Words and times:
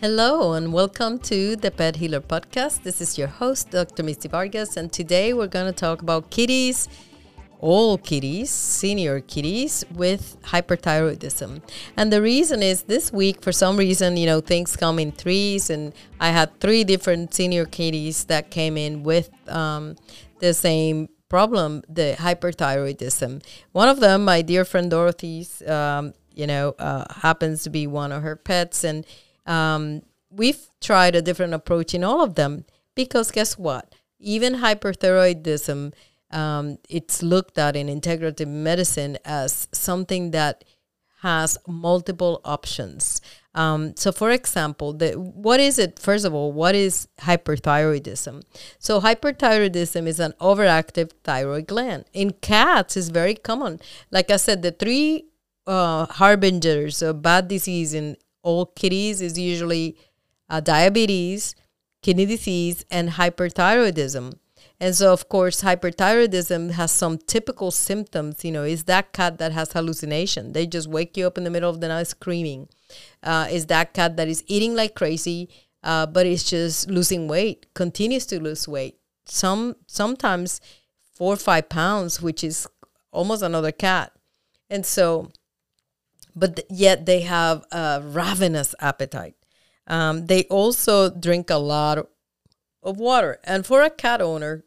Hello, 0.00 0.54
and 0.54 0.72
welcome 0.72 1.18
to 1.18 1.56
the 1.56 1.70
Pet 1.70 1.96
Healer 1.96 2.22
Podcast. 2.22 2.84
This 2.84 3.02
is 3.02 3.18
your 3.18 3.28
host, 3.28 3.70
Dr. 3.70 4.02
Misty 4.02 4.28
Vargas, 4.28 4.78
and 4.78 4.90
today 4.90 5.34
we're 5.34 5.46
going 5.46 5.66
to 5.66 5.78
talk 5.78 6.00
about 6.00 6.30
kitties, 6.30 6.88
all 7.58 7.98
kitties, 7.98 8.48
senior 8.48 9.20
kitties 9.20 9.84
with 9.94 10.38
hyperthyroidism. 10.40 11.60
And 11.98 12.10
the 12.10 12.22
reason 12.22 12.62
is 12.62 12.84
this 12.84 13.12
week, 13.12 13.42
for 13.42 13.52
some 13.52 13.76
reason, 13.76 14.16
you 14.16 14.24
know, 14.24 14.40
things 14.40 14.74
come 14.74 14.98
in 14.98 15.12
threes, 15.12 15.68
and 15.68 15.92
I 16.18 16.30
had 16.30 16.58
three 16.60 16.82
different 16.82 17.34
senior 17.34 17.66
kitties 17.66 18.24
that 18.24 18.50
came 18.50 18.78
in 18.78 19.02
with 19.02 19.28
um, 19.50 19.96
the 20.38 20.54
same 20.54 21.10
problem, 21.28 21.82
the 21.90 22.16
hyperthyroidism. 22.18 23.44
One 23.72 23.90
of 23.90 24.00
them, 24.00 24.24
my 24.24 24.40
dear 24.40 24.64
friend 24.64 24.90
Dorothy's, 24.90 25.60
um, 25.68 26.14
you 26.34 26.46
know, 26.46 26.74
uh, 26.78 27.04
happens 27.16 27.64
to 27.64 27.70
be 27.70 27.86
one 27.86 28.12
of 28.12 28.22
her 28.22 28.34
pets, 28.34 28.82
and 28.82 29.04
um, 29.50 30.02
we've 30.30 30.68
tried 30.80 31.16
a 31.16 31.22
different 31.22 31.54
approach 31.54 31.92
in 31.92 32.04
all 32.04 32.22
of 32.22 32.36
them 32.36 32.64
because 32.94 33.30
guess 33.32 33.58
what? 33.58 33.94
Even 34.20 34.54
hyperthyroidism, 34.56 35.92
um, 36.30 36.78
it's 36.88 37.22
looked 37.22 37.58
at 37.58 37.74
in 37.74 37.88
integrative 37.88 38.46
medicine 38.46 39.18
as 39.24 39.66
something 39.72 40.30
that 40.30 40.64
has 41.22 41.58
multiple 41.66 42.40
options. 42.44 43.20
Um, 43.54 43.94
so, 43.96 44.12
for 44.12 44.30
example, 44.30 44.92
the, 44.92 45.12
what 45.14 45.58
is 45.58 45.78
it? 45.78 45.98
First 45.98 46.24
of 46.24 46.32
all, 46.32 46.52
what 46.52 46.74
is 46.74 47.08
hyperthyroidism? 47.20 48.42
So, 48.78 49.00
hyperthyroidism 49.00 50.06
is 50.06 50.20
an 50.20 50.32
overactive 50.40 51.10
thyroid 51.24 51.66
gland. 51.66 52.04
In 52.12 52.30
cats, 52.30 52.96
is 52.96 53.08
very 53.08 53.34
common. 53.34 53.80
Like 54.12 54.30
I 54.30 54.36
said, 54.36 54.62
the 54.62 54.70
three 54.70 55.26
uh, 55.66 56.06
harbingers 56.06 57.02
of 57.02 57.22
bad 57.22 57.48
disease 57.48 57.92
in 57.92 58.16
all 58.42 58.66
kitties 58.66 59.20
is 59.20 59.38
usually 59.38 59.96
uh, 60.48 60.60
diabetes, 60.60 61.54
kidney 62.02 62.26
disease, 62.26 62.84
and 62.90 63.10
hyperthyroidism. 63.10 64.34
And 64.82 64.96
so, 64.96 65.12
of 65.12 65.28
course, 65.28 65.62
hyperthyroidism 65.62 66.72
has 66.72 66.90
some 66.90 67.18
typical 67.18 67.70
symptoms. 67.70 68.44
You 68.44 68.52
know, 68.52 68.64
is 68.64 68.84
that 68.84 69.12
cat 69.12 69.38
that 69.38 69.52
has 69.52 69.72
hallucination? 69.72 70.52
They 70.52 70.66
just 70.66 70.88
wake 70.88 71.16
you 71.16 71.26
up 71.26 71.36
in 71.36 71.44
the 71.44 71.50
middle 71.50 71.68
of 71.68 71.80
the 71.80 71.88
night 71.88 72.06
screaming. 72.06 72.68
Uh, 73.22 73.46
is 73.50 73.66
that 73.66 73.92
cat 73.92 74.16
that 74.16 74.28
is 74.28 74.42
eating 74.46 74.74
like 74.74 74.94
crazy, 74.94 75.50
uh, 75.84 76.06
but 76.06 76.26
is 76.26 76.44
just 76.44 76.90
losing 76.90 77.28
weight, 77.28 77.66
continues 77.74 78.24
to 78.26 78.42
lose 78.42 78.66
weight. 78.66 78.96
Some 79.26 79.76
sometimes 79.86 80.60
four 81.12 81.34
or 81.34 81.36
five 81.36 81.68
pounds, 81.68 82.22
which 82.22 82.42
is 82.42 82.66
almost 83.12 83.42
another 83.42 83.72
cat. 83.72 84.12
And 84.70 84.86
so 84.86 85.30
but 86.34 86.56
th- 86.56 86.68
yet 86.70 87.06
they 87.06 87.20
have 87.20 87.64
a 87.72 88.02
ravenous 88.02 88.74
appetite. 88.80 89.34
Um, 89.86 90.26
they 90.26 90.44
also 90.44 91.10
drink 91.10 91.50
a 91.50 91.56
lot 91.56 91.98
of 92.82 92.98
water. 92.98 93.38
And 93.44 93.66
for 93.66 93.82
a 93.82 93.90
cat 93.90 94.20
owner, 94.20 94.64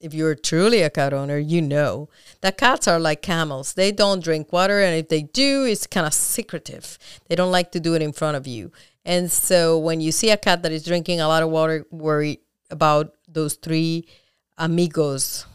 if 0.00 0.12
you're 0.12 0.34
truly 0.34 0.82
a 0.82 0.90
cat 0.90 1.12
owner, 1.12 1.38
you 1.38 1.62
know 1.62 2.08
that 2.42 2.58
cats 2.58 2.86
are 2.86 3.00
like 3.00 3.22
camels. 3.22 3.74
They 3.74 3.90
don't 3.90 4.22
drink 4.22 4.52
water, 4.52 4.80
and 4.80 4.94
if 4.94 5.08
they 5.08 5.22
do, 5.22 5.64
it's 5.64 5.86
kind 5.86 6.06
of 6.06 6.12
secretive. 6.12 6.98
They 7.28 7.34
don't 7.34 7.50
like 7.50 7.72
to 7.72 7.80
do 7.80 7.94
it 7.94 8.02
in 8.02 8.12
front 8.12 8.36
of 8.36 8.46
you. 8.46 8.70
And 9.04 9.32
so 9.32 9.78
when 9.78 10.00
you 10.00 10.12
see 10.12 10.30
a 10.30 10.36
cat 10.36 10.62
that 10.62 10.72
is 10.72 10.84
drinking 10.84 11.20
a 11.20 11.28
lot 11.28 11.42
of 11.42 11.50
water, 11.50 11.86
worry 11.90 12.40
about 12.70 13.14
those 13.28 13.54
three 13.54 14.06
amigos 14.58 15.46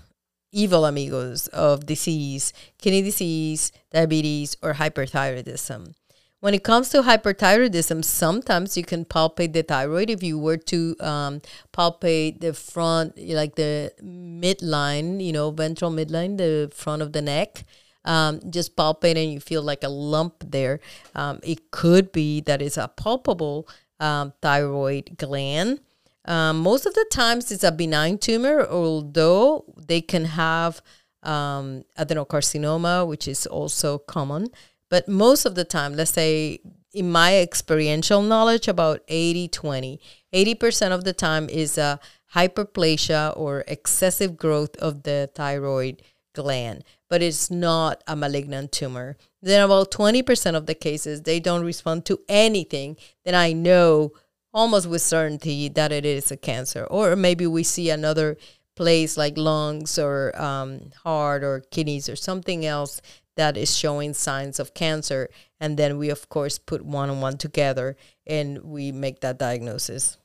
evil 0.52 0.86
amigos 0.86 1.48
of 1.48 1.86
disease, 1.86 2.54
kidney 2.82 3.02
disease, 3.02 3.72
diabetes, 3.92 4.58
or 4.62 4.74
hyperthyroidism. 4.74 5.94
When 6.42 6.54
it 6.54 6.64
comes 6.64 6.88
to 6.90 7.02
hyperthyroidism, 7.02 8.04
sometimes 8.06 8.78
you 8.78 8.84
can 8.84 9.04
palpate 9.04 9.52
the 9.52 9.62
thyroid. 9.62 10.10
If 10.10 10.24
you 10.24 10.40
were 10.40 10.56
to 10.72 10.96
um, 11.02 11.42
palpate 11.74 12.40
the 12.40 12.54
front, 12.54 13.18
like 13.18 13.56
the 13.56 13.92
midline, 14.02 15.24
you 15.24 15.34
know, 15.34 15.52
ventral 15.52 15.92
midline, 15.92 16.38
the 16.38 16.72
front 16.74 17.02
of 17.02 17.12
the 17.12 17.22
neck, 17.22 17.66
um, 18.06 18.40
just 18.50 18.78
palpate 18.78 19.22
and 19.22 19.34
you 19.34 19.42
feel 19.42 19.62
like 19.62 19.84
a 19.84 19.90
lump 19.90 20.36
there. 20.50 20.80
Um, 21.14 21.42
it 21.44 21.72
could 21.72 22.14
be 22.14 22.40
that 22.42 22.62
it's 22.62 22.78
a 22.78 22.88
palpable 22.88 23.68
um, 24.00 24.32
thyroid 24.42 25.18
gland. 25.18 25.82
Um, 26.26 26.60
most 26.60 26.86
of 26.86 26.94
the 26.94 27.06
times 27.12 27.52
it's 27.52 27.64
a 27.64 27.72
benign 27.72 28.18
tumor, 28.18 28.66
although 28.68 29.66
they 29.78 30.02
can 30.02 30.26
have 30.26 30.82
um, 31.24 31.84
adenocarcinoma, 31.98 33.08
which 33.08 33.28
is 33.28 33.46
also 33.46 33.98
common. 33.98 34.48
But 34.90 35.08
most 35.08 35.46
of 35.46 35.56
the 35.56 35.66
time, 35.66 35.96
let's 35.96 36.12
say 36.12 36.60
in 36.94 37.12
my 37.12 37.38
experiential 37.38 38.22
knowledge, 38.22 38.68
about 38.68 39.02
80 39.08 39.48
20. 39.50 40.00
80% 40.34 40.92
of 40.92 41.04
the 41.04 41.14
time 41.14 41.50
is 41.50 41.78
a 41.78 42.00
hyperplasia 42.36 43.36
or 43.38 43.64
excessive 43.68 44.38
growth 44.38 44.76
of 44.78 45.04
the 45.04 45.30
thyroid 45.34 46.02
gland, 46.34 46.84
but 47.10 47.22
it's 47.22 47.50
not 47.50 48.04
a 48.08 48.16
malignant 48.16 48.72
tumor. 48.72 49.18
Then, 49.42 49.64
about 49.64 49.92
20% 49.92 50.56
of 50.56 50.66
the 50.66 50.76
cases, 50.76 51.24
they 51.24 51.40
don't 51.40 51.64
respond 51.64 52.06
to 52.06 52.20
anything. 52.28 52.98
Then 53.26 53.36
I 53.36 53.54
know 53.54 54.12
almost 54.54 54.88
with 54.88 55.02
certainty 55.02 55.70
that 55.70 55.92
it 55.92 56.06
is 56.06 56.32
a 56.32 56.38
cancer. 56.38 56.86
Or 56.86 57.16
maybe 57.16 57.46
we 57.48 57.64
see 57.64 57.90
another 57.90 58.38
place 58.76 59.18
like 59.18 59.38
lungs 59.38 60.00
or 60.00 60.40
um, 60.42 60.92
heart 61.04 61.44
or 61.44 61.62
kidneys 61.72 62.08
or 62.08 62.16
something 62.16 62.66
else 62.66 63.02
that 63.36 63.58
is 63.58 63.76
showing 63.76 64.14
signs 64.14 64.60
of 64.60 64.74
cancer. 64.74 65.30
And 65.60 65.78
then 65.78 65.98
we, 65.98 66.10
of 66.10 66.30
course, 66.30 66.58
put 66.58 66.84
one 66.84 67.10
on 67.10 67.22
one 67.22 67.38
together 67.38 67.96
and 68.26 68.64
we 68.64 68.92
make 68.92 69.22
that 69.22 69.38
diagnosis. 69.38 70.18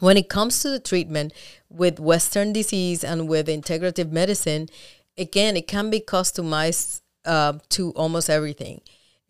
When 0.00 0.16
it 0.16 0.28
comes 0.28 0.60
to 0.60 0.70
the 0.70 0.80
treatment 0.80 1.32
with 1.68 2.00
Western 2.00 2.52
disease 2.52 3.04
and 3.04 3.28
with 3.28 3.46
integrative 3.46 4.10
medicine, 4.10 4.68
again, 5.16 5.56
it 5.56 5.68
can 5.68 5.90
be 5.90 6.00
customized 6.00 7.02
uh, 7.24 7.54
to 7.70 7.90
almost 7.92 8.28
everything. 8.28 8.80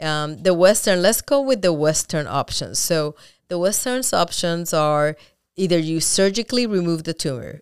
Um, 0.01 0.43
the 0.43 0.55
Western, 0.55 1.03
let's 1.03 1.21
go 1.21 1.41
with 1.41 1.63
the 1.63 1.73
Western 1.73 2.27
options. 2.27 2.79
So 2.79 3.15
the 3.53 3.59
Western's 3.59 4.15
options 4.15 4.73
are 4.73 5.15
either 5.57 5.79
you 5.79 6.01
surgically 6.01 6.67
remove 6.67 7.05
the 7.05 7.13
tumor, 7.13 7.61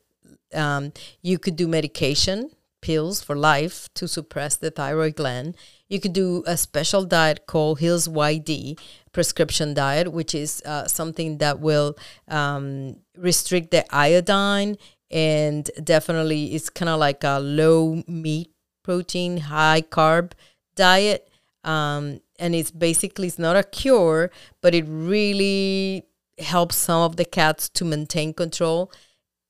um, 0.54 0.92
you 1.20 1.36
could 1.36 1.56
do 1.56 1.66
medication, 1.66 2.50
pills 2.80 3.20
for 3.20 3.34
life 3.34 3.88
to 3.94 4.06
suppress 4.06 4.54
the 4.54 4.70
thyroid 4.70 5.16
gland. 5.16 5.56
You 5.88 5.98
could 5.98 6.12
do 6.12 6.44
a 6.46 6.56
special 6.56 7.04
diet 7.04 7.48
called 7.48 7.80
Hills 7.80 8.06
YD 8.06 8.78
prescription 9.10 9.74
diet, 9.74 10.12
which 10.12 10.32
is 10.32 10.62
uh, 10.64 10.86
something 10.86 11.38
that 11.38 11.58
will 11.58 11.96
um, 12.28 12.94
restrict 13.16 13.72
the 13.72 13.84
iodine 13.92 14.76
and 15.10 15.68
definitely 15.82 16.54
it's 16.54 16.70
kind 16.70 16.88
of 16.88 17.00
like 17.00 17.24
a 17.24 17.40
low 17.40 18.04
meat 18.06 18.52
protein, 18.84 19.38
high 19.38 19.82
carb 19.82 20.34
diet. 20.76 21.29
Um, 21.65 22.21
and 22.38 22.54
it's 22.54 22.71
basically 22.71 23.28
it's 23.28 23.38
not 23.38 23.56
a 23.56 23.62
cure, 23.62 24.31
but 24.60 24.75
it 24.75 24.84
really 24.88 26.04
helps 26.38 26.76
some 26.76 27.03
of 27.03 27.16
the 27.16 27.25
cats 27.25 27.69
to 27.71 27.84
maintain 27.84 28.32
control. 28.32 28.91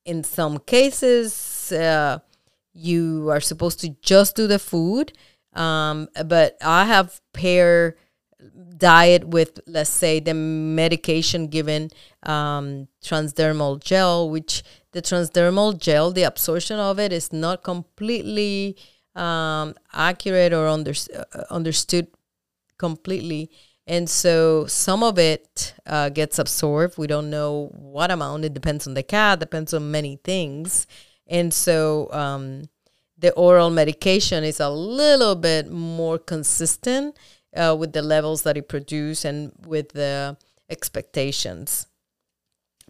In 0.05 0.25
some 0.25 0.59
cases, 0.59 1.71
uh, 1.73 2.19
you 2.73 3.31
are 3.31 3.41
supposed 3.41 3.81
to 3.81 3.91
just 4.03 4.35
do 4.37 4.47
the 4.47 4.59
food, 4.59 5.13
um, 5.55 6.09
but 6.25 6.57
I 6.63 6.85
have 6.85 7.21
pair 7.33 7.97
diet 8.77 9.29
with 9.29 9.61
let's 9.67 9.91
say 9.91 10.21
the 10.21 10.35
medication 10.35 11.49
given 11.49 11.91
um, 12.23 12.89
transdermal 13.03 13.79
gel 13.83 14.31
which 14.31 14.63
the 14.93 15.03
transdermal 15.03 15.79
gel 15.79 16.11
the 16.11 16.23
absorption 16.23 16.79
of 16.79 16.99
it 16.99 17.13
is 17.13 17.33
not 17.33 17.63
completely 17.63 18.77
um, 19.15 19.75
accurate 19.93 20.53
or 20.53 20.67
under, 20.69 20.93
uh, 21.15 21.45
understood 21.51 22.09
completely. 22.79 23.51
And 23.87 24.09
so 24.09 24.67
some 24.67 25.03
of 25.03 25.19
it 25.19 25.75
uh, 25.85 26.11
gets 26.11 26.39
absorbed. 26.39 26.97
We 26.97 27.07
don't 27.07 27.29
know 27.31 27.71
what 27.73 28.11
amount. 28.11 28.45
It 28.45 28.55
depends 28.55 28.87
on 28.87 28.95
the 28.95 29.03
cat, 29.03 29.41
depends 29.41 29.75
on 29.75 29.91
many 29.91 30.17
things. 30.23 30.87
And 31.27 31.53
so 31.53 32.09
um, 32.13 32.69
the 33.19 33.33
oral 33.33 33.71
medication 33.71 34.45
is 34.45 34.61
a 34.61 34.71
little 34.71 35.35
bit 35.35 35.71
more 35.71 36.19
consistent 36.19 37.17
uh, 37.55 37.77
with 37.79 37.93
the 37.93 38.03
levels 38.03 38.43
that 38.43 38.57
it 38.57 38.69
produces 38.69 39.25
and 39.25 39.53
with 39.67 39.91
the 39.91 40.37
expectations. 40.69 41.87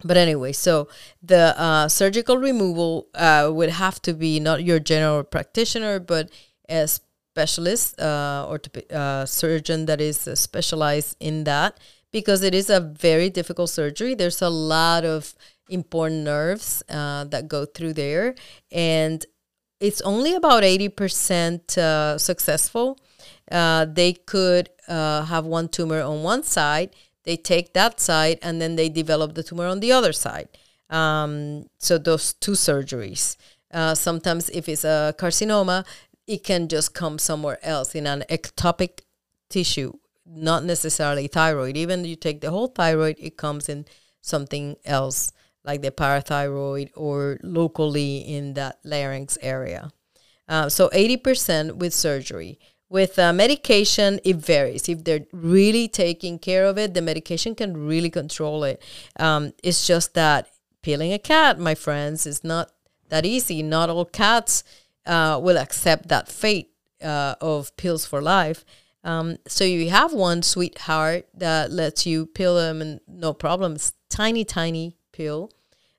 But 0.03 0.17
anyway, 0.17 0.51
so 0.53 0.87
the 1.21 1.59
uh, 1.59 1.87
surgical 1.87 2.37
removal 2.37 3.07
uh, 3.13 3.49
would 3.51 3.69
have 3.69 4.01
to 4.03 4.13
be 4.13 4.39
not 4.39 4.63
your 4.63 4.79
general 4.79 5.23
practitioner, 5.23 5.99
but 5.99 6.29
a 6.69 6.87
specialist 6.87 7.99
uh, 7.99 8.45
or 8.49 8.59
uh, 8.93 9.25
surgeon 9.25 9.85
that 9.85 10.01
is 10.01 10.27
uh, 10.27 10.35
specialized 10.35 11.15
in 11.19 11.43
that 11.45 11.79
because 12.11 12.43
it 12.43 12.53
is 12.53 12.69
a 12.69 12.79
very 12.79 13.29
difficult 13.29 13.69
surgery. 13.69 14.15
There's 14.15 14.41
a 14.41 14.49
lot 14.49 15.05
of 15.05 15.33
important 15.69 16.23
nerves 16.23 16.83
uh, 16.89 17.23
that 17.25 17.47
go 17.47 17.65
through 17.65 17.93
there, 17.93 18.35
and 18.71 19.25
it's 19.79 20.01
only 20.01 20.35
about 20.35 20.63
80% 20.63 21.77
uh, 21.77 22.17
successful. 22.17 22.99
They 23.49 24.13
could 24.25 24.69
have 24.87 25.45
one 25.45 25.69
tumor 25.69 26.01
on 26.01 26.23
one 26.23 26.43
side, 26.43 26.95
they 27.23 27.37
take 27.37 27.73
that 27.73 27.99
side 27.99 28.39
and 28.41 28.61
then 28.61 28.75
they 28.75 28.89
develop 28.89 29.35
the 29.35 29.43
tumor 29.43 29.67
on 29.67 29.79
the 29.79 29.91
other 29.91 30.13
side. 30.13 30.49
Um, 30.89 31.65
so 31.77 31.97
those 31.97 32.33
two 32.33 32.51
surgeries. 32.51 33.37
Uh, 33.71 33.95
sometimes 33.95 34.49
if 34.49 34.67
it's 34.67 34.83
a 34.83 35.15
carcinoma, 35.17 35.85
it 36.27 36.43
can 36.43 36.67
just 36.67 36.93
come 36.93 37.17
somewhere 37.17 37.59
else 37.63 37.95
in 37.95 38.05
an 38.07 38.23
ectopic 38.29 39.01
tissue, 39.49 39.93
not 40.25 40.63
necessarily 40.63 41.27
thyroid. 41.27 41.77
Even 41.77 42.05
you 42.05 42.15
take 42.15 42.41
the 42.41 42.51
whole 42.51 42.67
thyroid, 42.67 43.15
it 43.19 43.37
comes 43.37 43.69
in 43.69 43.85
something 44.21 44.75
else 44.85 45.31
like 45.63 45.81
the 45.81 45.91
parathyroid 45.91 46.89
or 46.95 47.39
locally 47.43 48.17
in 48.17 48.53
that 48.53 48.79
larynx 48.83 49.37
area. 49.41 49.91
Uh, 50.47 50.67
so 50.67 50.89
80% 50.89 51.77
with 51.77 51.93
surgery. 51.93 52.59
With 52.91 53.17
uh, 53.17 53.31
medication, 53.31 54.19
it 54.25 54.35
varies. 54.35 54.89
If 54.89 55.05
they're 55.05 55.25
really 55.31 55.87
taking 55.87 56.37
care 56.37 56.65
of 56.65 56.77
it, 56.77 56.93
the 56.93 57.01
medication 57.01 57.55
can 57.55 57.87
really 57.87 58.09
control 58.09 58.65
it. 58.65 58.83
Um, 59.17 59.53
it's 59.63 59.87
just 59.87 60.13
that 60.15 60.49
peeling 60.81 61.13
a 61.13 61.17
cat, 61.17 61.57
my 61.57 61.73
friends, 61.73 62.27
is 62.27 62.43
not 62.43 62.69
that 63.07 63.25
easy. 63.25 63.63
Not 63.63 63.89
all 63.89 64.03
cats 64.03 64.65
uh, 65.05 65.39
will 65.41 65.57
accept 65.57 66.09
that 66.09 66.27
fate 66.27 66.71
uh, 67.01 67.35
of 67.39 67.73
pills 67.77 68.05
for 68.05 68.21
life. 68.21 68.65
Um, 69.05 69.37
so 69.47 69.63
you 69.63 69.89
have 69.89 70.11
one 70.11 70.43
sweetheart 70.43 71.29
that 71.33 71.71
lets 71.71 72.05
you 72.05 72.25
peel 72.25 72.55
them 72.55 72.81
and 72.81 72.99
no 73.07 73.31
problems. 73.31 73.93
Tiny, 74.09 74.43
tiny 74.43 74.97
pill, 75.13 75.49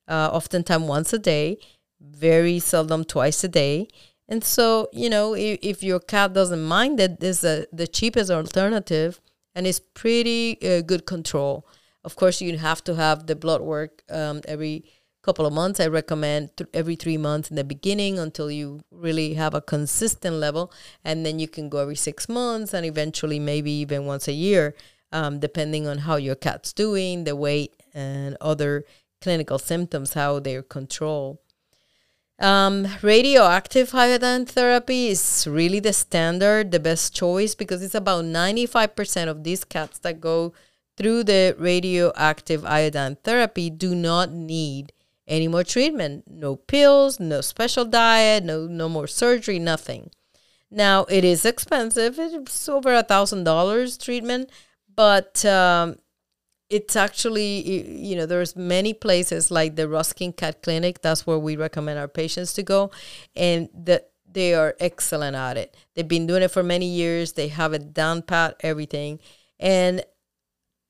uh, 0.07 0.29
oftentimes 0.31 0.85
once 0.85 1.15
a 1.15 1.19
day, 1.19 1.57
very 2.03 2.59
seldom 2.59 3.07
twice 3.07 3.43
a 3.45 3.49
day. 3.49 3.89
And 4.33 4.43
so, 4.43 4.89
you 4.95 5.11
know, 5.11 5.35
if, 5.35 5.59
if 5.61 5.83
your 5.83 6.01
cat 6.01 6.33
doesn't 6.33 6.63
mind 6.63 6.99
it, 7.01 7.21
this 7.21 7.45
is 7.45 7.45
a, 7.45 7.67
the 7.71 7.87
cheapest 7.87 8.31
alternative 8.31 9.21
and 9.55 9.67
it's 9.67 9.79
pretty 9.79 10.57
uh, 10.67 10.81
good 10.81 11.05
control. 11.05 11.67
Of 12.03 12.17
course, 12.17 12.41
you 12.41 12.57
have 12.57 12.83
to 12.85 12.95
have 12.95 13.27
the 13.27 13.37
blood 13.37 13.61
work 13.61 14.03
um, 14.09 14.41
every 14.49 14.87
couple 15.23 15.45
of 15.45 15.53
months. 15.53 15.81
I 15.81 15.89
recommend 15.89 16.57
th- 16.57 16.71
every 16.73 16.97
three 16.97 17.19
months 17.19 17.51
in 17.51 17.57
the 17.57 17.63
beginning 17.63 18.19
until 18.19 18.51
you 18.51 18.81
really 18.91 19.35
have 19.35 19.53
a 19.53 19.61
consistent 19.61 20.37
level. 20.37 20.73
And 21.05 21.27
then 21.27 21.39
you 21.39 21.47
can 21.47 21.69
go 21.69 21.81
every 21.81 21.97
six 21.97 22.27
months 22.27 22.73
and 22.73 22.87
eventually 22.87 23.39
maybe 23.39 23.71
even 23.71 24.07
once 24.07 24.29
a 24.29 24.33
year, 24.33 24.75
um, 25.13 25.41
depending 25.41 25.87
on 25.87 25.99
how 25.99 26.17
your 26.17 26.37
cat's 26.37 26.73
doing, 26.73 27.25
the 27.25 27.37
weight, 27.37 27.75
and 27.93 28.39
other 28.41 28.87
clinical 29.21 29.59
symptoms, 29.59 30.15
how 30.15 30.39
they're 30.39 30.63
controlled. 30.63 31.37
Um, 32.43 32.89
radioactive 33.03 33.95
iodine 33.95 34.47
therapy 34.47 35.07
is 35.07 35.47
really 35.49 35.79
the 35.79 35.93
standard, 35.93 36.73
the 36.73 36.81
best 36.81 37.15
choice, 37.15 37.55
because 37.55 37.85
it's 37.85 37.95
about 37.95 38.25
95% 38.25 39.29
of 39.29 39.45
these 39.45 39.63
cats 39.63 40.01
that 40.01 40.21
go 40.21 40.53
through 40.97 41.23
the 41.23 41.55
radioactive 41.57 42.67
iodine 42.67 43.17
therapy 43.23 43.71
do 43.71 43.95
not 43.95 44.33
need 44.33 44.93
any 45.29 45.47
more 45.47 45.63
treatment. 45.63 46.25
No 46.29 46.57
pills, 46.57 47.21
no 47.21 47.43
special 47.43 47.85
diet, 47.85 48.43
no, 48.43 48.67
no 48.67 48.89
more 48.89 49.07
surgery, 49.07 49.61
nothing. 49.61 50.11
Now, 50.69 51.05
it 51.05 51.23
is 51.23 51.45
expensive. 51.45 52.19
It's 52.19 52.69
over 52.69 52.93
a 52.93 53.05
$1,000 53.05 54.03
treatment, 54.05 54.51
but 54.97 55.45
um, 55.45 55.97
it's 56.73 56.97
actually 56.97 57.61
you 58.09 58.17
know 58.17 58.25
there's 58.25 58.57
many 58.57 58.95
places 58.95 59.51
like 59.51 59.77
the 59.77 59.89
Ruskin 59.89 60.33
Cat 60.33 60.63
Clinic. 60.63 61.03
That's 61.03 61.27
where 61.27 61.39
we 61.39 61.55
recommend 61.55 61.99
our 61.99 62.09
patients 62.09 62.55
to 62.55 62.63
go, 62.63 62.91
and 63.37 63.69
that 63.75 64.11
they 64.27 64.55
are 64.55 64.75
excellent 64.81 65.37
at 65.37 65.59
it. 65.59 65.77
They've 65.95 66.09
been 66.09 66.27
doing 66.27 66.43
it 66.43 66.51
for 66.51 66.63
many 66.63 66.87
years. 66.87 67.35
They 67.35 67.49
have 67.49 67.75
it 67.75 67.93
down 67.93 68.23
pat, 68.23 68.57
everything. 68.61 69.21
And 69.61 70.03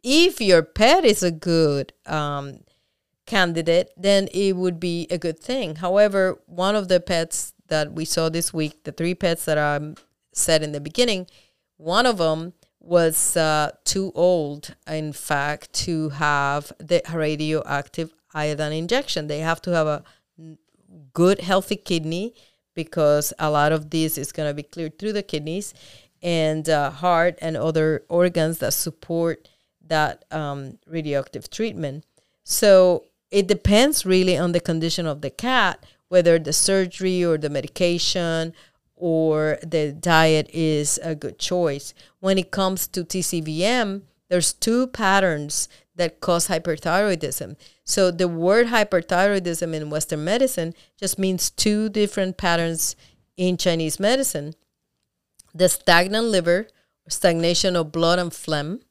if 0.05 0.41
your 0.41 0.63
pet 0.63 1.05
is 1.05 1.25
a 1.25 1.33
good 1.33 1.93
um, 2.07 2.61
candidate, 3.27 3.91
then 3.97 4.29
it 4.33 4.55
would 4.55 4.79
be 4.79 5.09
a 5.11 5.19
good 5.19 5.41
thing. 5.41 5.77
However, 5.77 6.41
one 6.47 6.77
of 6.77 6.87
the 6.87 7.01
pets 7.01 7.55
that 7.67 7.93
we 7.93 8.05
saw 8.05 8.29
this 8.29 8.55
week, 8.55 8.85
the 8.85 8.93
three 8.93 9.17
pets 9.17 9.45
that 9.47 9.59
I 9.59 9.95
said 10.33 10.63
in 10.63 10.71
the 10.71 10.81
beginning, 10.81 11.27
one 11.77 12.07
of 12.07 12.19
them 12.19 12.53
was 12.83 13.37
uh, 13.37 13.71
too 13.85 14.13
old, 14.15 14.75
in 14.87 15.13
fact, 15.13 15.73
to 15.73 16.09
have 16.11 16.73
the 16.79 17.01
radioactive 17.13 18.13
iodine 18.35 18.73
injection. 18.73 19.29
They 19.29 19.39
have 19.39 19.63
to 19.63 19.71
have 19.71 19.87
a 19.87 20.05
good, 21.13 21.41
healthy 21.41 21.77
kidney 21.77 22.35
because 22.75 23.33
a 23.39 23.51
lot 23.51 23.73
of 23.73 23.91
this 23.91 24.19
is 24.19 24.33
going 24.33 24.49
to 24.49 24.55
be 24.55 24.63
cleared 24.63 24.99
through 24.99 25.13
the 25.13 25.23
kidneys 25.23 25.75
and 26.23 26.69
uh, 26.69 26.91
heart 26.91 27.39
and 27.41 27.57
other 27.57 28.05
organs 28.09 28.59
that 28.59 28.73
support 28.73 29.49
that 29.87 30.25
um, 30.31 30.79
radioactive 30.87 31.51
treatment. 31.51 32.05
So 32.45 33.05
it 33.31 33.47
depends 33.47 34.07
really 34.07 34.37
on 34.37 34.53
the 34.53 34.61
condition 34.61 35.07
of 35.07 35.21
the 35.21 35.31
cat, 35.31 35.85
whether 36.09 36.39
the 36.39 36.53
surgery 36.53 37.25
or 37.25 37.39
the 37.39 37.51
medication 37.51 38.55
or 39.03 39.59
the 39.67 39.91
diet 39.91 40.49
is 40.53 41.01
a 41.03 41.17
good 41.17 41.37
choice. 41.37 41.93
When 42.21 42.39
it 42.39 42.53
comes 42.53 42.87
to 42.87 43.03
TCVM, 43.03 44.03
there's 44.31 44.53
two 44.53 44.87
patterns 44.87 45.69
that 45.97 46.21
cause 46.21 46.47
hyperthyroidism. 46.47 47.57
So 47.85 48.13
the 48.13 48.29
word 48.29 48.69
hyperthyroidism 48.69 49.75
in 49.75 49.91
Western 49.91 50.23
medicine 50.23 50.73
just 50.97 51.19
means 51.19 51.51
two 51.51 51.89
different 51.89 52.37
patterns 52.37 52.95
in 53.37 53.57
Chinese 53.57 53.99
medicine. 53.99 54.55
The 55.53 55.69
stagnant 55.69 56.27
liver, 56.27 56.69
stagnation 57.09 57.75
of 57.75 57.91
blood 57.91 58.21
and 58.21 58.33
phlegm, 58.33 58.83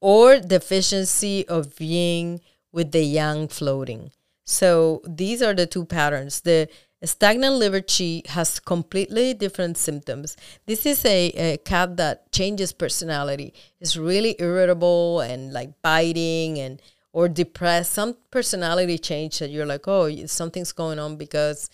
or 0.00 0.40
deficiency 0.40 1.46
of 1.48 1.78
yin 1.78 2.40
with 2.72 2.92
the 2.92 3.02
yang 3.02 3.48
floating. 3.48 4.10
So 4.46 5.02
these 5.06 5.42
are 5.42 5.52
the 5.54 5.66
two 5.66 5.84
patterns. 5.84 6.40
The 6.40 6.68
stagnant 7.06 7.56
liver 7.56 7.80
qi 7.80 8.26
has 8.28 8.60
completely 8.60 9.34
different 9.34 9.76
symptoms. 9.76 10.36
This 10.66 10.86
is 10.86 11.04
a, 11.04 11.28
a 11.30 11.56
cat 11.58 11.96
that 11.96 12.30
changes 12.32 12.72
personality. 12.72 13.54
It's 13.80 13.96
really 13.96 14.36
irritable 14.38 15.20
and 15.20 15.52
like 15.52 15.70
biting 15.82 16.58
and 16.58 16.80
or 17.12 17.28
depressed. 17.28 17.92
Some 17.92 18.16
personality 18.30 18.98
change 18.98 19.38
that 19.38 19.50
you're 19.50 19.66
like, 19.66 19.86
oh, 19.86 20.26
something's 20.26 20.72
going 20.72 20.98
on 20.98 21.16
because 21.16 21.70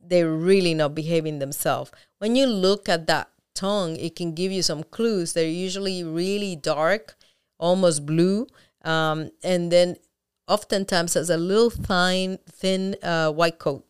they're 0.00 0.32
really 0.32 0.74
not 0.74 0.94
behaving 0.94 1.38
themselves. 1.38 1.90
When 2.18 2.36
you 2.36 2.46
look 2.46 2.88
at 2.88 3.06
that 3.06 3.30
tongue, 3.54 3.96
it 3.96 4.16
can 4.16 4.34
give 4.34 4.50
you 4.52 4.62
some 4.62 4.82
clues. 4.82 5.32
They're 5.32 5.48
usually 5.48 6.04
really 6.04 6.56
dark, 6.56 7.16
almost 7.58 8.06
blue, 8.06 8.46
um, 8.84 9.30
and 9.42 9.70
then 9.70 9.96
oftentimes 10.46 11.14
has 11.14 11.28
a 11.30 11.36
little 11.36 11.70
fine, 11.70 12.38
thin 12.48 12.96
uh, 13.02 13.30
white 13.30 13.58
coat. 13.58 13.84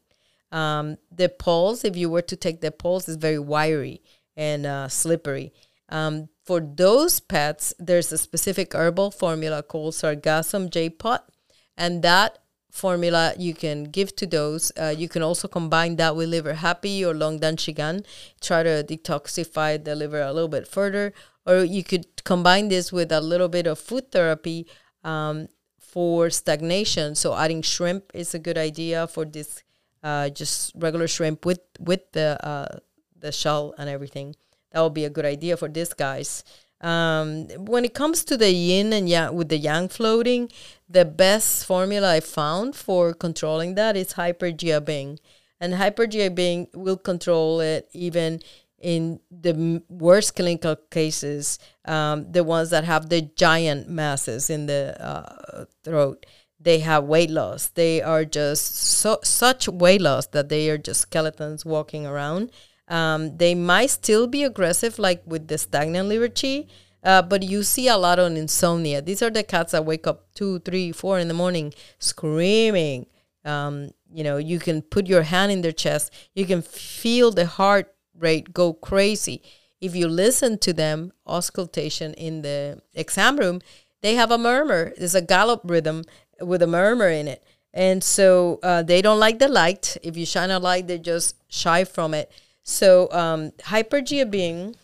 Um, 0.50 0.96
the 1.10 1.28
pulse, 1.28 1.84
if 1.84 1.96
you 1.96 2.10
were 2.10 2.22
to 2.22 2.36
take 2.36 2.60
the 2.60 2.70
pulse, 2.70 3.08
is 3.08 3.16
very 3.16 3.38
wiry 3.38 4.02
and 4.36 4.66
uh, 4.66 4.88
slippery. 4.88 5.52
Um, 5.88 6.28
for 6.44 6.60
those 6.60 7.20
pets, 7.20 7.74
there's 7.78 8.12
a 8.12 8.18
specific 8.18 8.74
herbal 8.74 9.10
formula 9.10 9.62
called 9.62 9.94
Sargassum 9.94 10.70
Jade 10.70 10.98
Pot, 10.98 11.28
and 11.76 12.02
that 12.02 12.38
formula 12.70 13.34
you 13.38 13.54
can 13.54 13.84
give 13.84 14.14
to 14.16 14.26
those. 14.26 14.72
Uh, 14.80 14.94
you 14.96 15.08
can 15.08 15.22
also 15.22 15.48
combine 15.48 15.96
that 15.96 16.14
with 16.16 16.28
liver 16.28 16.54
happy 16.54 17.04
or 17.04 17.14
long 17.14 17.38
dan 17.38 17.56
xie 17.56 17.74
gan, 17.74 18.04
try 18.40 18.62
to 18.62 18.84
detoxify 18.84 19.82
the 19.82 19.94
liver 19.94 20.20
a 20.20 20.32
little 20.32 20.48
bit 20.48 20.66
further, 20.66 21.12
or 21.46 21.64
you 21.64 21.82
could 21.82 22.06
combine 22.24 22.68
this 22.68 22.92
with 22.92 23.10
a 23.12 23.20
little 23.20 23.48
bit 23.48 23.66
of 23.66 23.78
food 23.78 24.12
therapy 24.12 24.66
um, 25.04 25.48
for 25.78 26.30
stagnation. 26.30 27.14
So 27.14 27.34
adding 27.34 27.62
shrimp 27.62 28.10
is 28.14 28.34
a 28.34 28.38
good 28.38 28.58
idea 28.58 29.06
for 29.06 29.24
this 29.24 29.62
uh, 30.02 30.28
just 30.30 30.72
regular 30.74 31.08
shrimp 31.08 31.44
with 31.44 31.60
with 31.78 32.12
the 32.12 32.38
uh, 32.44 32.78
the 33.18 33.32
shell 33.32 33.74
and 33.78 33.88
everything. 33.88 34.34
That 34.72 34.82
would 34.82 34.94
be 34.94 35.04
a 35.04 35.10
good 35.10 35.24
idea 35.24 35.56
for 35.56 35.68
these 35.68 35.94
guys. 35.94 36.44
Um, 36.80 37.48
when 37.56 37.84
it 37.84 37.94
comes 37.94 38.24
to 38.24 38.36
the 38.36 38.52
yin 38.52 38.92
and 38.92 39.08
yang 39.08 39.34
with 39.34 39.48
the 39.48 39.58
yang 39.58 39.88
floating, 39.88 40.48
the 40.88 41.04
best 41.04 41.66
formula 41.66 42.14
I 42.14 42.20
found 42.20 42.76
for 42.76 43.14
controlling 43.14 43.74
that 43.74 43.96
is 43.96 44.12
hyperGIA 44.12 45.18
and 45.60 45.74
hyperGIA 45.74 46.68
will 46.74 46.96
control 46.96 47.60
it 47.60 47.88
even 47.92 48.40
in 48.78 49.18
the 49.30 49.82
worst 49.88 50.36
clinical 50.36 50.76
cases, 50.90 51.58
um, 51.84 52.30
the 52.30 52.44
ones 52.44 52.70
that 52.70 52.84
have 52.84 53.08
the 53.08 53.22
giant 53.22 53.88
masses 53.88 54.50
in 54.50 54.66
the 54.66 54.96
uh, 55.04 55.64
throat 55.82 56.24
they 56.60 56.80
have 56.80 57.04
weight 57.04 57.30
loss. 57.30 57.68
They 57.68 58.02
are 58.02 58.24
just 58.24 58.76
so 58.76 59.18
such 59.22 59.68
weight 59.68 60.00
loss 60.00 60.26
that 60.28 60.48
they 60.48 60.68
are 60.70 60.78
just 60.78 61.02
skeletons 61.02 61.64
walking 61.64 62.06
around. 62.06 62.50
Um, 62.88 63.36
they 63.36 63.54
might 63.54 63.90
still 63.90 64.26
be 64.26 64.42
aggressive, 64.44 64.98
like 64.98 65.22
with 65.26 65.48
the 65.48 65.58
stagnant 65.58 66.08
liver 66.08 66.28
qi, 66.28 66.66
uh, 67.04 67.22
but 67.22 67.42
you 67.42 67.62
see 67.62 67.86
a 67.86 67.96
lot 67.96 68.18
on 68.18 68.36
insomnia. 68.36 69.02
These 69.02 69.22
are 69.22 69.30
the 69.30 69.42
cats 69.42 69.72
that 69.72 69.84
wake 69.84 70.06
up 70.06 70.26
two, 70.34 70.58
three, 70.60 70.90
four 70.92 71.18
in 71.18 71.28
the 71.28 71.34
morning 71.34 71.74
screaming. 71.98 73.06
Um, 73.44 73.90
you 74.12 74.24
know, 74.24 74.38
you 74.38 74.58
can 74.58 74.82
put 74.82 75.06
your 75.06 75.22
hand 75.22 75.52
in 75.52 75.62
their 75.62 75.72
chest. 75.72 76.12
You 76.34 76.46
can 76.46 76.62
feel 76.62 77.30
the 77.30 77.46
heart 77.46 77.94
rate 78.18 78.52
go 78.52 78.72
crazy. 78.72 79.42
If 79.80 79.94
you 79.94 80.08
listen 80.08 80.58
to 80.58 80.72
them, 80.72 81.12
auscultation 81.26 82.14
in 82.14 82.42
the 82.42 82.80
exam 82.94 83.36
room, 83.38 83.60
they 84.00 84.14
have 84.14 84.30
a 84.30 84.38
murmur. 84.38 84.92
There's 84.96 85.14
a 85.14 85.22
gallop 85.22 85.60
rhythm 85.64 86.04
with 86.40 86.62
a 86.62 86.66
murmur 86.66 87.08
in 87.08 87.28
it. 87.28 87.42
And 87.72 88.02
so 88.02 88.58
uh, 88.62 88.82
they 88.82 89.02
don't 89.02 89.20
like 89.20 89.38
the 89.38 89.48
light. 89.48 89.96
If 90.02 90.16
you 90.16 90.26
shine 90.26 90.50
a 90.50 90.58
light, 90.58 90.86
they 90.86 90.98
just 90.98 91.36
shy 91.48 91.84
from 91.84 92.14
it. 92.14 92.30
So 92.62 93.10
um, 93.12 93.52
hyperGABing, 93.62 94.74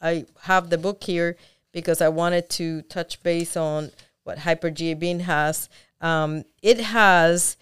I 0.00 0.26
have 0.42 0.70
the 0.70 0.78
book 0.78 1.04
here 1.04 1.36
because 1.72 2.00
I 2.00 2.08
wanted 2.08 2.48
to 2.50 2.82
touch 2.82 3.22
base 3.22 3.56
on 3.56 3.90
what 4.24 4.38
hyperGABing 4.38 5.20
has. 5.20 5.68
Um, 6.00 6.44
it 6.62 6.80
has 6.80 7.56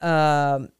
um, 0.00 0.70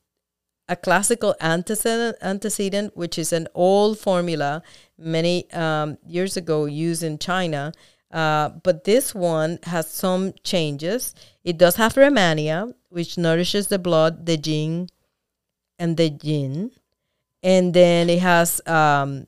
a 0.69 0.77
classical 0.77 1.35
antecedent, 1.41 2.17
antecedent, 2.21 2.97
which 2.97 3.19
is 3.19 3.33
an 3.33 3.49
old 3.55 3.99
formula 3.99 4.63
many 4.99 5.51
um, 5.53 5.97
years 6.07 6.37
ago 6.37 6.67
used 6.67 7.03
in 7.03 7.19
China. 7.19 7.73
Uh, 8.11 8.51
but 8.63 8.85
this 8.85 9.15
one 9.15 9.59
has 9.65 9.91
some 9.91 10.33
changes. 10.43 11.15
It 11.45 11.59
does 11.59 11.77
have 11.77 11.95
Rehmannia, 11.95 12.75
which 12.89 13.19
nourishes 13.19 13.69
the 13.69 13.79
blood, 13.79 14.25
the 14.27 14.37
jing, 14.37 14.91
and 15.79 15.97
the 15.97 16.09
yin. 16.23 16.71
And 17.43 17.75
then 17.75 18.09
it 18.11 18.21
has 18.21 18.61
um, 18.67 19.27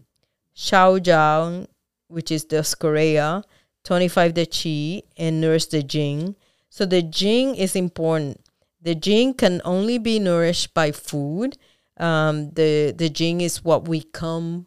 Shaojiang, 0.56 1.68
which 2.08 2.30
is 2.30 2.44
Dioscorea, 2.44 3.44
25 3.84 4.34
the 4.34 4.46
Qi, 4.46 5.02
and 5.16 5.40
nourish 5.40 5.66
the 5.66 5.82
Jing. 5.82 6.36
So 6.68 6.84
the 6.86 7.02
Jing 7.02 7.54
is 7.54 7.76
important. 7.76 8.40
The 8.82 8.94
Jing 8.94 9.34
can 9.34 9.60
only 9.64 9.98
be 9.98 10.18
nourished 10.18 10.74
by 10.74 10.92
food. 10.92 11.56
Um, 11.96 12.50
the 12.50 12.94
the 12.96 13.10
Jing 13.10 13.40
is 13.40 13.62
what 13.62 13.86
we 13.86 14.02
come 14.02 14.66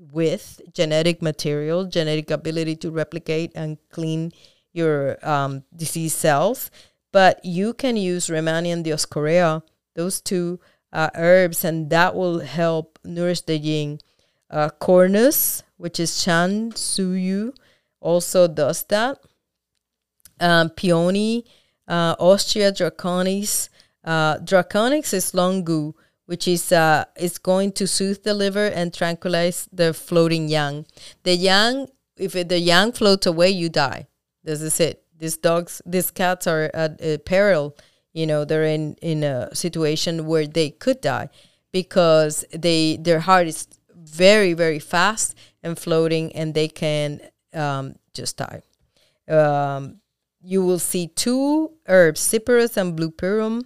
with 0.00 0.60
genetic 0.72 1.20
material, 1.20 1.84
genetic 1.84 2.30
ability 2.30 2.76
to 2.76 2.90
replicate 2.90 3.52
and 3.54 3.76
clean 3.90 4.32
your 4.72 5.18
um, 5.26 5.64
disease 5.76 6.14
cells. 6.14 6.70
But 7.12 7.44
you 7.44 7.74
can 7.74 7.96
use 7.96 8.28
Rehmannia 8.28 8.72
and 8.72 8.84
Dioscorea, 8.84 9.62
those 9.94 10.20
two 10.20 10.60
uh, 10.92 11.10
herbs, 11.14 11.64
and 11.64 11.90
that 11.90 12.14
will 12.14 12.40
help 12.40 12.98
nourish 13.04 13.42
the 13.42 13.58
yin. 13.58 13.98
Uh, 14.48 14.70
Cornus, 14.70 15.62
which 15.76 16.00
is 16.00 16.22
Shan 16.22 16.72
Zhu 16.72 17.20
Yu, 17.20 17.54
also 18.00 18.48
does 18.48 18.84
that. 18.84 19.18
Um, 20.40 20.70
Peony, 20.70 21.44
uh, 21.86 22.16
Ostrea 22.16 22.72
draconis. 22.72 23.68
Uh, 24.02 24.38
draconis 24.38 25.12
is 25.12 25.32
longu, 25.32 25.92
which 26.30 26.46
is 26.46 26.70
uh, 26.70 27.04
is 27.16 27.38
going 27.38 27.72
to 27.72 27.88
soothe 27.88 28.22
the 28.22 28.32
liver 28.32 28.66
and 28.66 28.94
tranquilize 28.94 29.68
the 29.72 29.92
floating 29.92 30.48
yang. 30.48 30.86
The 31.24 31.34
yang, 31.34 31.88
if 32.16 32.34
the 32.34 32.60
yang 32.60 32.92
floats 32.92 33.26
away, 33.26 33.50
you 33.50 33.68
die. 33.68 34.06
This 34.44 34.62
is 34.62 34.78
it. 34.78 35.02
These 35.18 35.38
dogs, 35.38 35.82
these 35.84 36.12
cats 36.12 36.46
are 36.46 36.70
at 36.72 37.02
a 37.02 37.18
peril. 37.18 37.76
You 38.12 38.28
know, 38.28 38.44
they're 38.44 38.62
in 38.62 38.94
in 39.02 39.24
a 39.24 39.52
situation 39.56 40.24
where 40.26 40.46
they 40.46 40.70
could 40.70 41.00
die 41.00 41.30
because 41.72 42.44
they 42.56 42.96
their 42.96 43.18
heart 43.18 43.48
is 43.48 43.66
very 43.92 44.52
very 44.52 44.78
fast 44.78 45.36
and 45.64 45.76
floating, 45.76 46.30
and 46.36 46.54
they 46.54 46.68
can 46.68 47.22
um, 47.52 47.96
just 48.14 48.36
die. 48.36 48.62
Um, 49.26 49.96
you 50.40 50.64
will 50.64 50.78
see 50.78 51.08
two 51.08 51.72
herbs, 51.88 52.20
Cyperus 52.20 52.76
and 52.76 52.94
blue 52.94 53.10
Bupleurum. 53.10 53.64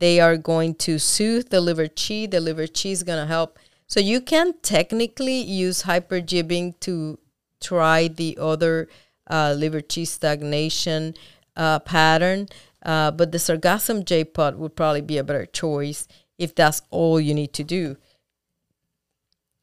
They 0.00 0.18
are 0.18 0.36
going 0.36 0.74
to 0.86 0.98
soothe 0.98 1.50
the 1.50 1.60
liver 1.60 1.86
chi. 1.86 2.26
The 2.26 2.40
liver 2.40 2.66
chi 2.66 2.88
is 2.88 3.02
going 3.02 3.20
to 3.20 3.26
help. 3.26 3.58
So 3.86 4.00
you 4.00 4.20
can 4.20 4.54
technically 4.62 5.40
use 5.40 5.82
hyperGABing 5.82 6.80
to 6.80 7.18
try 7.60 8.08
the 8.08 8.36
other 8.40 8.88
uh, 9.28 9.54
liver 9.56 9.82
chi 9.82 10.04
stagnation 10.04 11.14
uh, 11.56 11.78
pattern. 11.80 12.48
Uh, 12.82 13.10
but 13.10 13.30
the 13.30 13.38
sargassum 13.38 14.04
Jade 14.04 14.32
Pot 14.32 14.56
would 14.58 14.74
probably 14.74 15.02
be 15.02 15.18
a 15.18 15.24
better 15.24 15.46
choice 15.46 16.08
if 16.38 16.54
that's 16.54 16.80
all 16.90 17.20
you 17.20 17.34
need 17.34 17.52
to 17.52 17.64
do. 17.64 17.96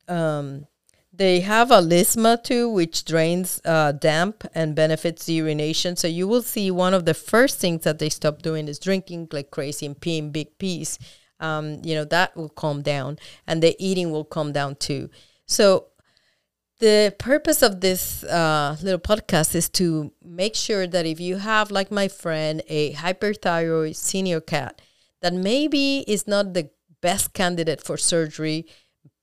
Um, 0.08 0.68
they 1.18 1.40
have 1.40 1.70
Alisma 1.70 2.42
too, 2.42 2.70
which 2.70 3.04
drains 3.04 3.60
uh, 3.66 3.92
damp 3.92 4.46
and 4.54 4.76
benefits 4.76 5.26
the 5.26 5.34
urination. 5.34 5.96
So 5.96 6.08
you 6.08 6.28
will 6.28 6.44
see 6.44 6.70
one 6.70 6.94
of 6.94 7.06
the 7.06 7.14
first 7.14 7.60
things 7.60 7.84
that 7.84 7.98
they 8.00 8.10
stop 8.10 8.42
doing 8.42 8.68
is 8.68 8.78
drinking 8.80 9.30
like 9.32 9.50
crazy 9.50 9.86
and 9.88 10.00
peeing 10.00 10.32
big 10.32 10.58
peas. 10.60 11.00
Um, 11.40 11.82
you 11.84 11.94
know 11.96 12.06
that 12.06 12.36
will 12.36 12.50
calm 12.50 12.82
down, 12.82 13.18
and 13.46 13.62
the 13.62 13.76
eating 13.80 14.12
will 14.12 14.26
calm 14.26 14.52
down 14.52 14.76
too. 14.76 15.10
So 15.46 15.88
the 16.80 17.16
purpose 17.18 17.64
of 17.64 17.82
this 17.82 18.24
uh, 18.24 18.78
little 18.82 19.00
podcast 19.00 19.56
is 19.56 19.70
to 19.70 20.12
make 20.24 20.56
sure 20.56 20.86
that 20.86 21.06
if 21.06 21.20
you 21.20 21.38
have, 21.38 21.72
like 21.72 21.92
my 21.92 22.08
friend, 22.08 22.62
a 22.68 22.94
hyperthyroid 22.94 23.96
senior 23.96 24.40
cat 24.40 24.82
that 25.22 25.34
maybe 25.34 26.04
is 26.08 26.28
not 26.28 26.54
the 26.54 26.70
best 27.02 27.34
candidate 27.34 27.84
for 27.84 27.98
surgery 27.98 28.66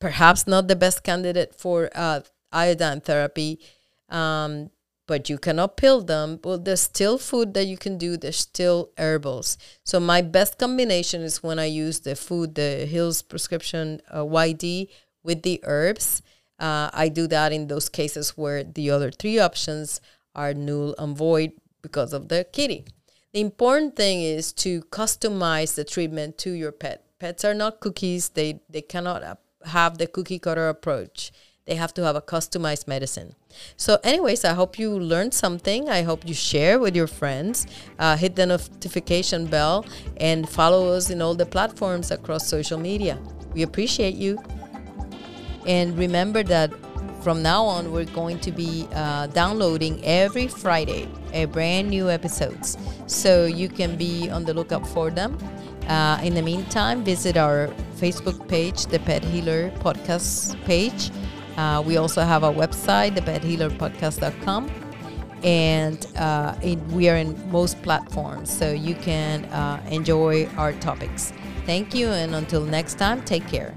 perhaps 0.00 0.46
not 0.46 0.68
the 0.68 0.76
best 0.76 1.02
candidate 1.02 1.54
for 1.54 1.90
uh, 1.94 2.20
iodine 2.52 3.00
therapy, 3.00 3.60
um, 4.08 4.70
but 5.06 5.28
you 5.28 5.38
cannot 5.38 5.76
pill 5.76 6.00
them. 6.00 6.40
Well, 6.42 6.58
there's 6.58 6.80
still 6.80 7.18
food 7.18 7.54
that 7.54 7.66
you 7.66 7.76
can 7.76 7.98
do. 7.98 8.16
There's 8.16 8.38
still 8.38 8.90
herbals. 8.96 9.58
So 9.84 10.00
my 10.00 10.22
best 10.22 10.58
combination 10.58 11.22
is 11.22 11.42
when 11.42 11.58
I 11.58 11.66
use 11.66 12.00
the 12.00 12.16
food, 12.16 12.54
the 12.54 12.86
Hills 12.86 13.22
prescription 13.22 14.00
uh, 14.10 14.24
YD 14.24 14.88
with 15.22 15.42
the 15.42 15.60
herbs. 15.64 16.22
Uh, 16.58 16.88
I 16.92 17.08
do 17.08 17.26
that 17.26 17.52
in 17.52 17.66
those 17.66 17.88
cases 17.88 18.36
where 18.36 18.62
the 18.62 18.90
other 18.90 19.10
three 19.10 19.38
options 19.38 20.00
are 20.34 20.54
null 20.54 20.94
and 20.98 21.16
void 21.16 21.52
because 21.82 22.12
of 22.12 22.28
the 22.28 22.46
kitty. 22.52 22.86
The 23.32 23.40
important 23.40 23.96
thing 23.96 24.22
is 24.22 24.52
to 24.54 24.82
customize 24.82 25.74
the 25.74 25.84
treatment 25.84 26.38
to 26.38 26.50
your 26.50 26.72
pet. 26.72 27.04
Pets 27.18 27.44
are 27.44 27.54
not 27.54 27.80
cookies. 27.80 28.28
They 28.28 28.60
they 28.68 28.82
cannot 28.82 29.22
have 29.66 29.98
the 29.98 30.06
cookie 30.06 30.38
cutter 30.38 30.68
approach. 30.68 31.32
They 31.66 31.76
have 31.76 31.94
to 31.94 32.04
have 32.04 32.14
a 32.14 32.20
customized 32.20 32.86
medicine. 32.86 33.34
So, 33.76 33.98
anyways, 34.04 34.44
I 34.44 34.52
hope 34.52 34.78
you 34.78 34.90
learned 34.98 35.32
something. 35.32 35.88
I 35.88 36.02
hope 36.02 36.28
you 36.28 36.34
share 36.34 36.78
with 36.78 36.94
your 36.94 37.06
friends. 37.06 37.66
Uh, 37.98 38.16
hit 38.16 38.36
the 38.36 38.44
notification 38.44 39.46
bell 39.46 39.86
and 40.18 40.46
follow 40.46 40.92
us 40.92 41.08
in 41.08 41.22
all 41.22 41.34
the 41.34 41.46
platforms 41.46 42.10
across 42.10 42.46
social 42.46 42.78
media. 42.78 43.18
We 43.54 43.62
appreciate 43.62 44.14
you. 44.14 44.38
And 45.66 45.96
remember 45.96 46.42
that 46.42 46.70
from 47.22 47.42
now 47.42 47.64
on, 47.64 47.90
we're 47.90 48.04
going 48.04 48.38
to 48.40 48.52
be 48.52 48.86
uh, 48.92 49.28
downloading 49.28 50.04
every 50.04 50.46
Friday 50.46 51.08
a 51.32 51.46
brand 51.46 51.88
new 51.88 52.10
episodes. 52.10 52.76
So 53.06 53.46
you 53.46 53.70
can 53.70 53.96
be 53.96 54.28
on 54.28 54.44
the 54.44 54.52
lookout 54.52 54.86
for 54.86 55.10
them. 55.10 55.38
Uh, 55.88 56.20
in 56.22 56.34
the 56.34 56.42
meantime, 56.42 57.04
visit 57.04 57.36
our 57.36 57.68
Facebook 57.96 58.48
page, 58.48 58.86
the 58.86 58.98
Pet 59.00 59.24
Healer 59.24 59.70
Podcast 59.80 60.62
page. 60.64 61.10
Uh, 61.56 61.82
we 61.86 61.96
also 61.96 62.22
have 62.22 62.42
our 62.42 62.52
website, 62.52 63.16
thephealerpodcast.com. 63.16 64.70
And 65.42 66.06
uh, 66.16 66.56
it, 66.62 66.78
we 66.86 67.08
are 67.10 67.16
in 67.16 67.50
most 67.50 67.82
platforms, 67.82 68.50
so 68.50 68.72
you 68.72 68.94
can 68.94 69.44
uh, 69.46 69.84
enjoy 69.90 70.46
our 70.56 70.72
topics. 70.72 71.32
Thank 71.66 71.94
you, 71.94 72.08
and 72.08 72.34
until 72.34 72.64
next 72.64 72.94
time, 72.94 73.22
take 73.22 73.46
care. 73.46 73.74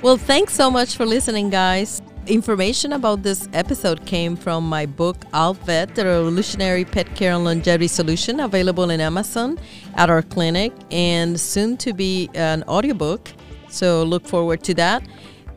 Well, 0.00 0.16
thanks 0.16 0.54
so 0.54 0.70
much 0.70 0.96
for 0.96 1.04
listening, 1.04 1.50
guys. 1.50 2.00
Information 2.26 2.94
about 2.94 3.22
this 3.22 3.50
episode 3.52 4.06
came 4.06 4.34
from 4.34 4.66
my 4.66 4.86
book, 4.86 5.18
Alvet, 5.34 5.94
the 5.94 6.06
Revolutionary 6.06 6.86
Pet 6.86 7.14
Care 7.14 7.34
and 7.34 7.44
Longevity 7.44 7.86
Solution, 7.86 8.40
available 8.40 8.88
in 8.88 8.98
Amazon 8.98 9.58
at 9.96 10.08
our 10.08 10.22
clinic 10.22 10.72
and 10.90 11.38
soon 11.38 11.76
to 11.76 11.92
be 11.92 12.30
an 12.34 12.64
audiobook. 12.66 13.30
So 13.68 14.04
look 14.04 14.26
forward 14.26 14.64
to 14.64 14.72
that. 14.74 15.06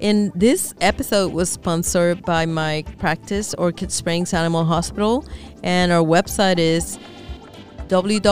And 0.02 0.34
this 0.36 0.74
episode 0.82 1.32
was 1.32 1.50
sponsored 1.50 2.24
by 2.24 2.46
my 2.46 2.84
practice, 2.98 3.54
Orchid 3.54 3.90
Springs 3.90 4.34
Animal 4.34 4.66
Hospital, 4.66 5.26
and 5.64 5.94
our 5.94 6.04
website 6.04 6.60
is 6.60 7.00
www.osahv 7.88 8.28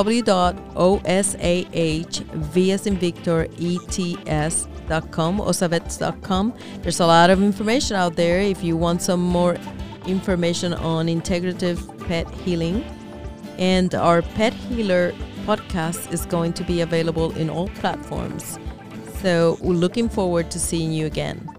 osavets.com, 4.87 5.39
osavets.com. 5.39 6.53
There's 6.81 6.99
a 6.99 7.05
lot 7.05 7.29
of 7.29 7.41
information 7.41 7.95
out 7.95 8.15
there 8.15 8.39
if 8.39 8.63
you 8.63 8.77
want 8.77 9.01
some 9.01 9.21
more 9.21 9.57
information 10.05 10.73
on 10.73 11.07
integrative 11.07 12.07
pet 12.07 12.29
healing. 12.31 12.83
And 13.57 13.95
our 13.95 14.21
Pet 14.21 14.53
Healer 14.53 15.13
podcast 15.45 16.11
is 16.11 16.25
going 16.25 16.53
to 16.53 16.63
be 16.63 16.81
available 16.81 17.35
in 17.37 17.49
all 17.49 17.69
platforms. 17.69 18.59
So 19.21 19.57
we're 19.61 19.73
looking 19.73 20.09
forward 20.09 20.51
to 20.51 20.59
seeing 20.59 20.91
you 20.91 21.05
again. 21.05 21.54